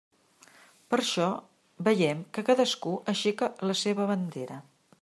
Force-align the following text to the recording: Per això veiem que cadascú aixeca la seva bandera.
Per 0.93 0.97
això 1.01 1.27
veiem 1.89 2.23
que 2.37 2.45
cadascú 2.47 2.95
aixeca 3.15 3.51
la 3.73 3.77
seva 3.83 4.09
bandera. 4.13 4.59